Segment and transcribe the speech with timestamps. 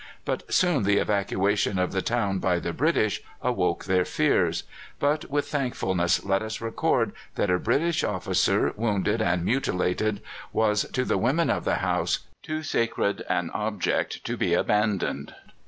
[0.25, 4.63] But soon the evacuation of the town by the British awoke their fears;
[4.97, 11.05] but with thankfulness let us record that a British officer, wounded and mutilated, was to
[11.05, 15.35] the women of the house too sacred an object to be abandoned.